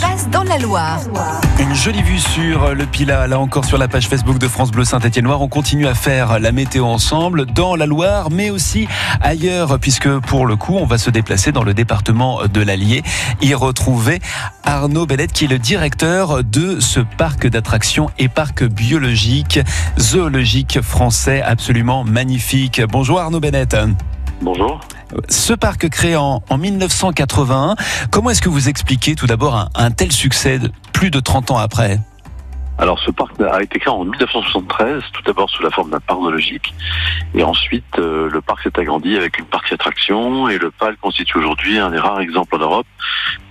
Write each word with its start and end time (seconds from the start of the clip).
passe 0.00 0.28
dans 0.30 0.42
la 0.42 0.58
Loire 0.58 1.00
Une 1.58 1.74
jolie 1.74 2.02
vue 2.02 2.18
sur 2.18 2.74
le 2.74 2.86
Pilat, 2.86 3.26
là 3.26 3.38
encore 3.38 3.64
sur 3.64 3.78
la 3.78 3.88
page 3.88 4.08
Facebook 4.08 4.38
de 4.38 4.48
France 4.48 4.70
Bleu 4.70 4.84
Saint-Étienne-Noir. 4.84 5.40
On 5.40 5.48
continue 5.48 5.86
à 5.86 5.94
faire 5.94 6.38
la 6.38 6.52
météo 6.52 6.84
ensemble 6.84 7.46
dans 7.46 7.76
la 7.76 7.86
Loire, 7.86 8.30
mais 8.30 8.50
aussi 8.50 8.88
ailleurs, 9.20 9.78
puisque 9.78 10.08
pour 10.20 10.46
le 10.46 10.56
coup, 10.56 10.74
on 10.76 10.84
va 10.84 10.98
se 10.98 11.10
déplacer 11.10 11.52
dans 11.52 11.64
le 11.64 11.74
département 11.74 12.40
de 12.52 12.60
l'Allier, 12.60 13.02
y 13.40 13.54
retrouver 13.54 14.20
Arnaud 14.64 15.06
Bellette, 15.06 15.32
qui 15.32 15.46
est 15.46 15.48
le 15.48 15.58
directeur 15.58 16.44
de 16.44 16.80
ce 16.80 17.00
parc 17.00 17.46
d'attractions 17.46 18.10
et 18.18 18.28
parc 18.28 18.64
biologique, 18.64 19.60
zoologique 19.98 20.80
français, 20.80 21.42
absolument 21.42 22.04
magnifique. 22.04 22.82
Bonjour 22.90 23.20
Arnaud 23.20 23.40
Bennett. 23.40 23.76
Bonjour. 24.42 24.80
Ce 25.28 25.52
parc 25.54 25.88
créé 25.88 26.16
en, 26.16 26.42
en 26.48 26.58
1981, 26.58 27.76
comment 28.10 28.30
est-ce 28.30 28.42
que 28.42 28.48
vous 28.48 28.68
expliquez 28.68 29.14
tout 29.14 29.26
d'abord 29.26 29.70
un, 29.74 29.90
tel 29.90 30.12
succès 30.12 30.58
de- 30.58 30.70
plus 30.92 31.10
de 31.10 31.20
30 31.20 31.50
ans 31.50 31.58
après? 31.58 31.98
Alors 32.80 33.00
ce 33.00 33.10
parc 33.10 33.32
a 33.40 33.60
été 33.60 33.80
créé 33.80 33.92
en 33.92 34.04
1973, 34.04 35.02
tout 35.12 35.22
d'abord 35.22 35.50
sous 35.50 35.64
la 35.64 35.70
forme 35.70 35.90
d'un 35.90 35.98
parc 35.98 36.20
zoologique, 36.20 36.72
et 37.34 37.42
ensuite 37.42 37.98
euh, 37.98 38.30
le 38.30 38.40
parc 38.40 38.62
s'est 38.62 38.78
agrandi 38.78 39.16
avec 39.16 39.36
une 39.40 39.46
partie 39.46 39.74
attraction, 39.74 40.48
et 40.48 40.58
le 40.58 40.70
parc 40.70 40.94
constitue 41.00 41.38
aujourd'hui 41.38 41.80
un 41.80 41.90
des 41.90 41.98
rares 41.98 42.20
exemples 42.20 42.54
en 42.54 42.58
Europe 42.60 42.86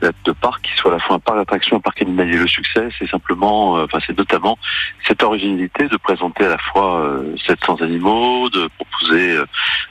de 0.01 0.31
parc 0.31 0.61
qui 0.63 0.71
soit 0.77 0.91
à 0.91 0.95
la 0.95 0.99
fois 1.01 1.17
un 1.17 1.19
parc 1.19 1.37
d'attraction 1.39 1.75
un 1.75 1.79
parc 1.81 2.01
animalier. 2.01 2.37
Le 2.37 2.47
succès, 2.47 2.87
c'est 2.97 3.09
simplement, 3.09 3.77
euh, 3.77 3.83
enfin 3.85 3.97
c'est 4.07 4.17
notamment 4.17 4.57
cette 5.05 5.21
originalité 5.23 5.89
de 5.89 5.97
présenter 5.97 6.45
à 6.45 6.49
la 6.49 6.57
fois 6.57 7.01
euh, 7.01 7.35
700 7.47 7.81
animaux, 7.81 8.49
de 8.49 8.69
proposer 8.77 9.31
euh, 9.37 9.45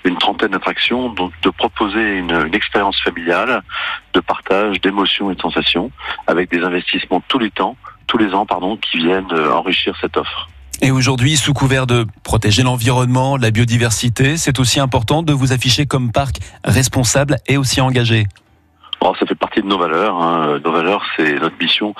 une 0.06 0.18
trentaine 0.18 0.50
d'attractions, 0.50 1.10
donc 1.10 1.32
de 1.42 1.50
proposer 1.50 2.18
une, 2.18 2.32
une 2.46 2.54
expérience 2.54 3.00
familiale 3.02 3.62
de 4.14 4.20
partage, 4.20 4.80
d'émotions 4.80 5.30
et 5.30 5.34
de 5.34 5.40
sensations, 5.40 5.90
avec 6.26 6.50
des 6.50 6.62
investissements 6.62 7.22
tous 7.28 7.38
les 7.38 7.50
temps 7.50 7.76
tous 8.06 8.18
les 8.18 8.32
ans, 8.34 8.46
pardon, 8.46 8.76
qui 8.76 8.98
viennent 8.98 9.32
euh, 9.32 9.52
enrichir 9.52 9.94
cette 10.00 10.16
offre. 10.16 10.48
Et 10.82 10.90
aujourd'hui, 10.90 11.36
sous 11.36 11.54
couvert 11.54 11.86
de 11.86 12.06
protéger 12.22 12.62
l'environnement, 12.62 13.36
la 13.36 13.50
biodiversité, 13.50 14.36
c'est 14.36 14.58
aussi 14.60 14.78
important 14.78 15.22
de 15.22 15.32
vous 15.32 15.52
afficher 15.52 15.86
comme 15.86 16.12
parc 16.12 16.36
responsable 16.64 17.36
et 17.46 17.56
aussi 17.56 17.80
engagé. 17.80 18.26
Alors, 19.00 19.16
ça 19.18 19.26
fait 19.26 19.34
partie 19.34 19.62
de 19.62 19.66
nos 19.66 19.78
valeurs. 19.78 20.16
hein. 20.22 20.58
Nos 20.64 20.72
valeurs, 20.72 21.04
c'est 21.16 21.34
notre 21.40 21.56
mission, 21.60 21.94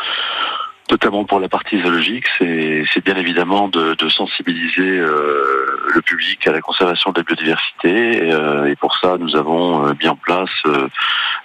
notamment 0.90 1.24
pour 1.24 1.40
la 1.40 1.48
partie 1.48 1.80
zoologique, 1.80 2.26
c'est 2.38 3.04
bien 3.04 3.16
évidemment 3.16 3.68
de, 3.68 3.96
sensibiliser 4.08 4.82
euh, 4.82 5.90
le 5.94 6.00
public 6.00 6.46
à 6.46 6.52
la 6.52 6.60
conservation 6.60 7.10
de 7.10 7.18
la 7.18 7.24
biodiversité. 7.24 8.28
Et, 8.28 8.32
euh, 8.32 8.70
et 8.70 8.76
pour 8.76 8.96
ça, 8.96 9.16
nous 9.18 9.36
avons 9.36 9.86
euh, 9.86 9.92
mis 10.00 10.08
en 10.08 10.16
place 10.16 10.50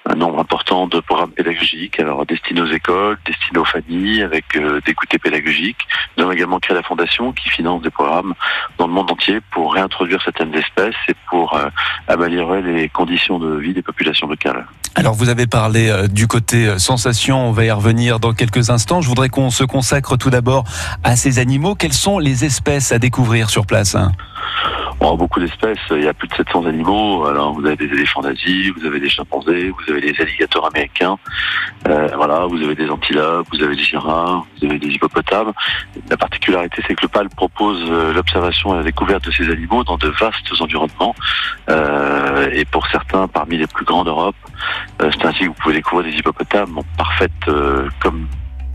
un 0.09 0.16
nombre 0.16 0.39
important 0.39 0.88
de 0.88 0.99
programmes 0.99 1.31
pédagogiques, 1.31 1.99
alors 1.99 2.25
destinés 2.25 2.61
aux 2.61 2.71
écoles, 2.71 3.17
destinés 3.25 3.59
aux 3.59 3.66
familles, 3.66 4.23
avec 4.23 4.45
euh, 4.55 4.81
des 4.85 4.94
goûters 4.94 5.19
pédagogiques. 5.19 5.88
Nous 6.17 6.23
avons 6.23 6.31
également 6.31 6.59
créé 6.59 6.75
la 6.75 6.83
fondation 6.83 7.31
qui 7.31 7.49
finance 7.49 7.81
des 7.81 7.89
programmes 7.89 8.33
dans 8.77 8.88
le 8.88 8.94
monde 8.94 9.11
entier 9.11 9.39
pour 9.52 9.73
réintroduire 9.73 10.22
certaines 10.23 10.53
espèces 10.55 10.95
et 11.07 11.16
pour 11.29 11.55
euh, 11.55 11.69
améliorer 12.07 12.61
les 12.61 12.89
conditions 12.89 13.38
de 13.38 13.57
vie 13.57 13.73
des 13.73 13.83
populations 13.83 14.27
locales. 14.27 14.66
Alors 14.95 15.13
vous 15.13 15.29
avez 15.29 15.47
parlé 15.47 15.89
euh, 15.89 16.07
du 16.07 16.27
côté 16.27 16.77
sensation, 16.79 17.47
on 17.47 17.52
va 17.52 17.66
y 17.66 17.72
revenir 17.72 18.19
dans 18.19 18.33
quelques 18.33 18.69
instants. 18.69 19.02
Je 19.02 19.07
voudrais 19.07 19.29
qu'on 19.29 19.52
se 19.52 19.63
consacre 19.63 20.17
tout 20.17 20.29
d'abord 20.29 20.63
à 21.03 21.16
ces 21.16 21.39
animaux. 21.39 21.75
Quelles 21.75 21.94
sont 21.94 22.17
les 22.17 22.44
espèces 22.44 22.91
à 22.91 22.99
découvrir 22.99 23.49
sur 23.49 23.66
place 23.66 23.95
hein? 23.95 24.11
Bon, 25.02 25.16
beaucoup 25.16 25.39
d'espèces, 25.39 25.80
il 25.89 26.03
y 26.03 26.07
a 26.07 26.13
plus 26.13 26.27
de 26.27 26.35
700 26.35 26.67
animaux. 26.67 27.25
Alors, 27.25 27.53
vous 27.53 27.66
avez 27.66 27.75
des 27.75 27.85
éléphants 27.85 28.21
d'Asie, 28.21 28.69
vous 28.69 28.85
avez 28.85 28.99
des 28.99 29.09
chimpanzés, 29.09 29.71
vous 29.71 29.91
avez 29.91 29.99
des 29.99 30.21
alligators 30.21 30.67
américains, 30.67 31.17
euh, 31.88 32.07
voilà, 32.16 32.45
vous 32.45 32.61
avez 32.61 32.75
des 32.75 32.88
antilopes, 32.88 33.47
vous 33.52 33.63
avez 33.63 33.75
des 33.75 33.83
girafes, 33.83 34.45
vous 34.59 34.67
avez 34.67 34.77
des 34.77 34.89
hippopotames. 34.89 35.53
La 36.07 36.17
particularité, 36.17 36.83
c'est 36.88 36.94
que 36.94 37.02
le 37.02 37.07
PAL 37.07 37.29
propose 37.29 37.83
euh, 37.89 38.13
l'observation 38.13 38.75
et 38.75 38.77
la 38.77 38.83
découverte 38.83 39.25
de 39.25 39.31
ces 39.31 39.49
animaux 39.49 39.83
dans 39.83 39.97
de 39.97 40.09
vastes 40.09 40.52
environnements. 40.59 41.16
Euh, 41.72 42.51
et 42.53 42.63
pour 42.66 42.85
certains, 42.85 43.28
parmi 43.28 43.57
les 43.57 43.66
plus 43.66 43.85
grands 43.85 44.03
d'Europe, 44.03 44.35
euh, 45.01 45.09
c'est 45.17 45.25
ainsi 45.25 45.40
que 45.40 45.47
vous 45.47 45.56
pouvez 45.63 45.73
découvrir 45.73 46.11
des 46.11 46.19
hippopotames 46.19 46.78
en 46.78 46.84
parfaite, 46.95 47.31
euh, 47.47 47.90
comme 48.00 48.28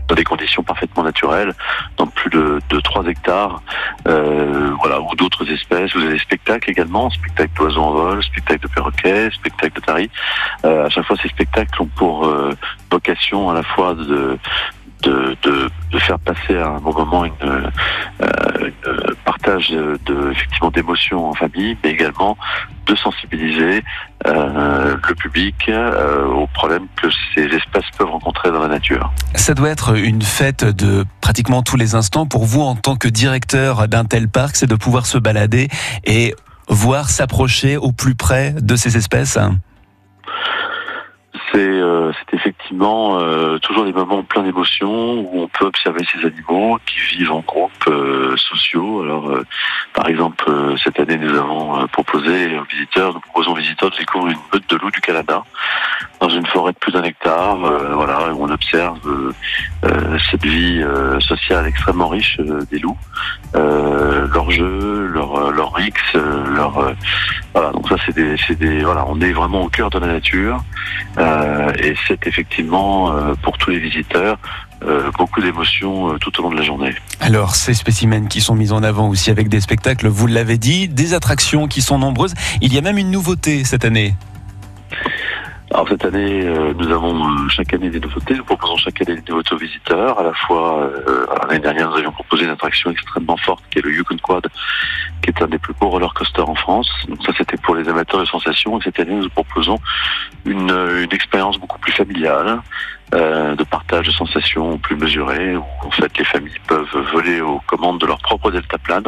dans 0.07 0.15
des 0.15 0.23
conditions 0.23 0.63
parfaitement 0.63 1.03
naturelles, 1.03 1.53
dans 1.97 2.07
plus 2.07 2.29
de, 2.29 2.59
de 2.69 2.79
3 2.79 3.05
hectares, 3.07 3.61
euh, 4.07 4.71
voilà, 4.79 5.01
ou 5.01 5.15
d'autres 5.15 5.49
espèces. 5.51 5.93
Vous 5.95 6.01
avez 6.01 6.13
des 6.13 6.19
spectacles 6.19 6.69
également, 6.69 7.09
spectacles 7.09 7.53
d'oiseaux 7.55 7.81
en 7.81 7.91
vol, 7.91 8.23
spectacles 8.23 8.61
de 8.67 8.73
perroquets, 8.73 9.29
spectacles 9.31 9.79
de 9.81 9.85
tari. 9.85 10.09
Euh, 10.65 10.85
à 10.85 10.89
chaque 10.89 11.05
fois, 11.05 11.15
ces 11.21 11.29
spectacles 11.29 11.81
ont 11.81 11.89
pour 11.95 12.25
euh, 12.25 12.53
vocation 12.91 13.49
à 13.49 13.53
la 13.53 13.63
fois 13.63 13.93
de 13.93 14.37
de, 15.03 15.37
de, 15.43 15.69
de 15.91 15.99
faire 15.99 16.17
passer 16.17 16.57
à 16.57 16.69
un 16.69 16.79
bon 16.79 16.91
moment 16.91 17.23
une, 17.23 17.31
euh, 17.43 17.69
une 18.59 19.15
partage 19.25 19.69
de, 19.69 19.99
de- 20.07 20.31
effectivement 20.31 20.71
d'émotions 20.71 21.29
en 21.29 21.33
famille, 21.35 21.77
mais 21.83 21.91
également 21.91 22.35
de 22.87 22.95
sensibiliser 22.95 23.83
euh, 24.25 24.95
le 25.07 25.15
public 25.15 25.55
euh, 25.69 26.25
aux 26.25 26.47
problèmes 26.47 26.87
que 27.01 27.07
ces 27.33 27.43
espèces 27.43 27.85
peuvent 27.97 28.09
rencontrer 28.09 28.51
dans 28.51 28.61
la 28.61 28.67
nature. 28.67 29.11
Ça 29.35 29.53
doit 29.53 29.69
être 29.69 29.95
une 29.97 30.21
fête 30.21 30.65
de 30.65 31.05
pratiquement 31.21 31.61
tous 31.61 31.77
les 31.77 31.95
instants 31.95 32.25
pour 32.25 32.45
vous 32.45 32.61
en 32.61 32.75
tant 32.75 32.95
que 32.95 33.07
directeur 33.07 33.87
d'un 33.87 34.05
tel 34.05 34.27
parc, 34.27 34.55
c'est 34.55 34.67
de 34.67 34.75
pouvoir 34.75 35.05
se 35.05 35.17
balader 35.17 35.67
et 36.05 36.35
voir 36.67 37.09
s'approcher 37.09 37.77
au 37.77 37.91
plus 37.91 38.15
près 38.15 38.53
de 38.53 38.75
ces 38.75 38.97
espèces. 38.97 39.37
C'est 41.51 41.81
euh, 42.07 42.11
c'est 42.19 42.35
effectivement 42.35 43.19
euh, 43.19 43.57
toujours 43.59 43.85
des 43.85 43.93
moments 43.93 44.23
pleins 44.23 44.43
d'émotions 44.43 45.19
où 45.19 45.41
on 45.41 45.47
peut 45.47 45.65
observer 45.65 46.01
ces 46.11 46.25
animaux 46.25 46.79
qui 46.85 46.99
vivent 47.17 47.31
en 47.31 47.39
groupes 47.39 47.71
euh, 47.87 48.35
sociaux. 48.37 49.03
Alors, 49.03 49.31
par 49.93 50.07
exemple, 50.07 50.45
cette 50.83 50.99
année, 50.99 51.17
nous 51.17 51.35
avons 51.35 51.87
proposé 51.87 52.57
aux 52.57 52.63
visiteurs, 52.63 53.13
nous 53.13 53.19
proposons 53.19 53.51
aux 53.51 53.55
visiteurs 53.55 53.91
de 53.91 53.97
découvrir 53.97 54.37
une 54.37 54.43
meute 54.53 54.69
de 54.69 54.75
loups 54.77 54.91
du 54.91 55.01
Canada 55.01 55.43
dans 56.19 56.29
une 56.29 56.45
forêt 56.47 56.73
de 56.73 56.77
plus 56.77 56.91
d'un 56.91 57.03
hectare. 57.03 57.63
euh, 57.63 57.93
voilà, 57.93 58.33
on 58.37 58.49
observe 58.49 58.99
euh, 59.05 59.33
euh, 59.85 60.17
cette 60.31 60.43
vie 60.43 60.81
euh, 60.81 61.19
sociale 61.19 61.65
extrêmement 61.67 62.07
riche 62.07 62.37
euh, 62.39 62.65
des 62.71 62.79
loups, 62.79 62.97
leur 63.53 64.51
jeu, 64.51 65.07
leur 65.13 65.51
leur 65.51 65.73
leur 66.55 66.93
voilà. 67.53 67.71
Donc 67.71 67.87
ça, 67.89 67.95
c'est 68.05 68.15
des, 68.15 68.35
c'est 68.45 68.57
des 68.57 68.83
voilà, 68.83 69.05
on 69.07 69.19
est 69.21 69.31
vraiment 69.31 69.63
au 69.63 69.69
cœur 69.69 69.89
de 69.89 69.99
la 69.99 70.07
nature. 70.07 70.63
Et 71.83 71.95
c'est 72.07 72.27
effectivement 72.27 73.11
pour 73.41 73.57
tous 73.57 73.71
les 73.71 73.79
visiteurs 73.79 74.37
euh, 74.83 75.09
beaucoup 75.17 75.41
d'émotions 75.41 76.13
euh, 76.13 76.17
tout 76.19 76.39
au 76.39 76.43
long 76.43 76.51
de 76.51 76.57
la 76.57 76.63
journée. 76.63 76.93
Alors, 77.19 77.55
ces 77.55 77.73
spécimens 77.73 78.27
qui 78.27 78.41
sont 78.41 78.53
mis 78.55 78.71
en 78.71 78.83
avant 78.83 79.09
aussi 79.09 79.31
avec 79.31 79.49
des 79.49 79.59
spectacles, 79.59 80.07
vous 80.07 80.27
l'avez 80.27 80.57
dit, 80.59 80.87
des 80.87 81.15
attractions 81.15 81.67
qui 81.67 81.81
sont 81.81 81.97
nombreuses. 81.97 82.35
Il 82.61 82.73
y 82.73 82.77
a 82.77 82.81
même 82.81 82.99
une 82.99 83.09
nouveauté 83.09 83.63
cette 83.63 83.85
année. 83.85 84.13
Alors 85.71 85.89
cette 85.89 86.05
année, 86.05 86.45
euh, 86.45 86.73
nous 86.77 86.89
avons 86.91 87.13
euh, 87.13 87.49
chaque 87.49 87.73
année 87.73 87.89
des 87.89 87.99
nouveautés. 87.99 88.35
Nous 88.35 88.43
proposons 88.45 88.77
chaque 88.77 89.01
année 89.01 89.19
des 89.19 89.29
nouveautés 89.29 89.53
aux 89.53 89.57
visiteurs. 89.57 90.17
À 90.17 90.23
la 90.23 90.33
fois, 90.33 90.83
euh, 90.83 91.25
l'année 91.49 91.59
dernière, 91.59 91.89
nous 91.89 91.97
avions 91.97 92.11
proposé 92.13 92.45
une 92.45 92.51
attraction 92.51 92.89
extrêmement 92.89 93.35
forte 93.35 93.63
qui 93.69 93.79
est 93.79 93.81
le 93.81 93.93
Yukon 93.93 94.15
Quad, 94.23 94.47
qui 95.21 95.29
est 95.29 95.41
un 95.41 95.47
des 95.47 95.57
plus 95.57 95.73
beaux 95.73 95.89
roller 95.89 96.13
coasters 96.13 96.49
en 96.49 96.55
France. 96.55 96.89
Donc 97.09 97.21
ça, 97.25 97.33
c'était 97.37 97.57
pour 97.57 97.75
les 97.75 97.87
amateurs 97.89 98.21
de 98.21 98.25
sensations. 98.25 98.79
Et 98.79 98.83
cette 98.83 98.99
année, 98.99 99.15
nous 99.15 99.29
proposons 99.29 99.77
une, 100.45 100.71
euh, 100.71 101.03
une 101.03 101.13
expérience 101.13 101.57
beaucoup 101.57 101.79
plus 101.79 101.91
familiale, 101.91 102.61
euh, 103.13 103.55
de 103.55 103.63
partage 103.63 104.07
de 104.07 104.11
sensations 104.11 104.77
plus 104.77 104.97
mesurées, 104.97 105.55
où 105.55 105.63
en 105.83 105.91
fait 105.91 106.11
les 106.17 106.25
familles 106.25 106.59
peuvent 106.67 106.85
voler 107.13 107.39
aux 107.39 107.61
commandes 107.65 107.99
de 108.01 108.05
leur 108.05 108.19
propre 108.19 108.51
deltaplane. 108.51 109.03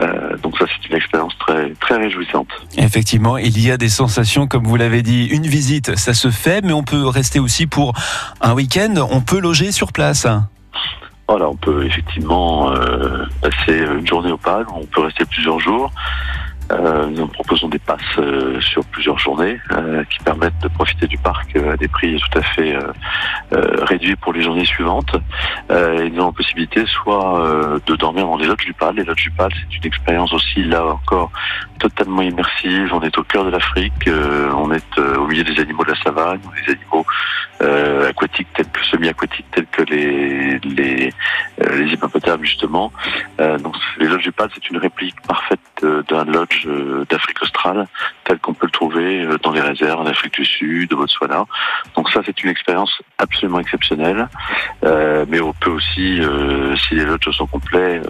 Euh, 0.00 0.36
donc 0.38 0.58
ça, 0.58 0.64
c'est 0.66 0.88
une 0.88 0.96
expérience 0.96 1.36
très 1.38 1.70
très 1.74 1.96
réjouissante. 1.98 2.48
Effectivement, 2.76 3.38
il 3.38 3.60
y 3.60 3.70
a 3.70 3.76
des 3.76 3.88
sensations, 3.88 4.48
comme 4.48 4.64
vous 4.64 4.76
l'avez 4.76 5.02
dit. 5.02 5.26
Une 5.26 5.46
visite, 5.46 5.96
ça 5.96 6.14
se 6.14 6.30
fait, 6.30 6.62
mais 6.64 6.72
on 6.72 6.82
peut 6.82 7.06
rester 7.06 7.38
aussi 7.38 7.66
pour 7.68 7.92
un 8.40 8.54
week-end. 8.54 8.94
On 9.10 9.20
peut 9.20 9.38
loger 9.38 9.70
sur 9.70 9.92
place. 9.92 10.26
Voilà, 11.28 11.48
on 11.48 11.56
peut 11.56 11.86
effectivement 11.86 12.72
euh, 12.72 13.24
passer 13.40 13.78
une 13.78 14.06
journée 14.06 14.32
au 14.32 14.36
PAL, 14.36 14.66
on 14.74 14.84
peut 14.84 15.02
rester 15.02 15.24
plusieurs 15.24 15.60
jours. 15.60 15.92
Euh, 16.72 17.06
nous 17.06 17.26
proposons 17.26 17.68
des 17.68 17.78
passes 17.78 18.00
euh, 18.18 18.60
sur 18.60 18.84
plusieurs 18.86 19.18
journées 19.18 19.58
euh, 19.72 20.04
qui 20.04 20.18
permettent 20.20 20.58
de 20.62 20.68
profiter 20.68 21.06
du 21.06 21.18
parc 21.18 21.54
euh, 21.56 21.74
à 21.74 21.76
des 21.76 21.88
prix 21.88 22.18
tout 22.18 22.38
à 22.38 22.42
fait 22.42 22.76
réduits 23.50 24.16
pour 24.16 24.32
les 24.32 24.42
journées 24.42 24.64
suivantes. 24.64 25.14
Et 25.70 26.10
nous 26.10 26.18
avons 26.18 26.26
la 26.26 26.32
possibilité 26.32 26.84
soit 26.86 27.80
de 27.86 27.96
dormir 27.96 28.26
dans 28.26 28.36
les 28.36 28.46
lodges 28.46 28.64
du 28.64 28.72
PAL. 28.72 28.96
Les 28.96 29.04
lodges 29.04 29.24
du 29.24 29.32
c'est 29.38 29.76
une 29.76 29.86
expérience 29.86 30.32
aussi, 30.32 30.62
là 30.64 30.84
encore, 30.84 31.30
totalement 31.78 32.22
immersive. 32.22 32.90
On 32.92 33.02
est 33.02 33.16
au 33.18 33.22
cœur 33.22 33.44
de 33.44 33.50
l'Afrique, 33.50 34.08
on 34.08 34.72
est 34.72 34.98
au 34.98 35.26
milieu 35.26 35.44
des 35.44 35.60
animaux 35.60 35.84
de 35.84 35.90
la 35.90 36.02
savane, 36.02 36.40
des 36.66 36.72
animaux 36.72 37.04
euh, 37.62 38.08
aquatiques 38.08 38.48
tels 38.54 38.68
que 38.68 38.84
semi-aquatiques 38.84 39.50
tels 39.52 39.66
que 39.66 39.82
les 39.82 40.58
les 40.60 41.12
les 41.58 41.92
hippopotames 41.92 42.44
justement. 42.44 42.92
donc 43.38 43.76
les 43.98 44.06
lodges 44.06 44.24
du 44.24 44.32
PAL, 44.32 44.48
c'est 44.54 44.68
une 44.70 44.78
réplique 44.78 45.20
parfaite 45.22 45.60
d'un 45.82 46.24
lodge 46.24 46.66
d'Afrique 47.08 47.42
australe 47.42 47.86
tel 48.24 48.38
qu'on 48.38 48.54
peut 48.54 48.66
le 48.66 48.72
trouver 48.72 49.26
dans 49.42 49.52
les 49.52 49.60
réserves 49.60 50.00
en 50.00 50.06
Afrique 50.06 50.34
du 50.34 50.44
Sud, 50.44 50.92
au 50.92 50.96
Botswana. 50.96 51.44
Donc 51.96 52.10
ça, 52.10 52.20
c'est 52.24 52.42
une 52.42 52.50
expérience 52.50 53.02
absolument 53.18 53.60
exceptionnelle. 53.60 54.28
mais 54.82 55.40
on 55.40 55.52
peut 55.52 55.70
aussi, 55.70 56.20
si 56.82 56.94
les 56.94 57.04
lodges 57.04 57.30
sont 57.30 57.46
complets, 57.46 58.00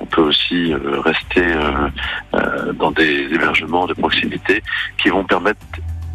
on 0.00 0.06
peut 0.06 0.22
aussi 0.22 0.74
rester 1.04 1.46
dans 2.74 2.90
des 2.90 3.32
hébergements 3.34 3.86
de 3.86 3.94
proximité 3.94 4.62
qui 4.98 5.08
vont 5.08 5.24
permettre 5.24 5.60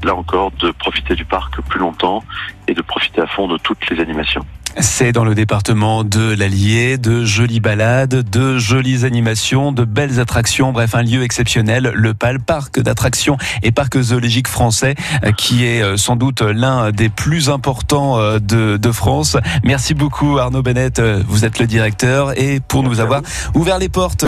là 0.05 0.15
encore, 0.15 0.51
de 0.51 0.71
profiter 0.71 1.15
du 1.15 1.25
parc 1.25 1.61
plus 1.61 1.79
longtemps 1.79 2.23
et 2.67 2.73
de 2.73 2.81
profiter 2.81 3.21
à 3.21 3.27
fond 3.27 3.47
de 3.47 3.57
toutes 3.57 3.89
les 3.89 3.99
animations. 3.99 4.45
C'est 4.79 5.13
dans 5.13 5.23
le 5.23 5.35
département 5.35 6.03
de 6.03 6.35
l'Allier, 6.37 6.97
de 6.97 7.23
jolies 7.23 7.61
balades, 7.61 8.29
de 8.29 8.57
jolies 8.57 9.05
animations, 9.05 9.71
de 9.71 9.85
belles 9.85 10.19
attractions, 10.19 10.73
bref 10.73 10.95
un 10.95 11.01
lieu 11.01 11.23
exceptionnel, 11.23 11.93
le 11.95 12.13
PAL, 12.13 12.41
parc 12.41 12.81
d'attractions 12.81 13.37
et 13.63 13.71
parc 13.71 13.97
zoologique 14.01 14.49
français, 14.49 14.95
euh, 15.23 15.31
qui 15.31 15.65
est 15.65 15.81
euh, 15.81 15.95
sans 15.95 16.17
doute 16.17 16.41
l'un 16.41 16.91
des 16.91 17.07
plus 17.07 17.49
importants 17.49 18.19
euh, 18.19 18.39
de, 18.39 18.75
de, 18.75 18.91
France. 18.91 19.37
Merci 19.63 19.93
beaucoup 19.93 20.39
Arnaud 20.39 20.61
Bennett, 20.61 21.01
vous 21.25 21.45
êtes 21.45 21.59
le 21.59 21.67
directeur 21.67 22.37
et 22.37 22.59
pour 22.59 22.83
nous 22.83 22.99
avoir 22.99 23.21
ouvert 23.53 23.79
les 23.79 23.89
portes 23.89 24.23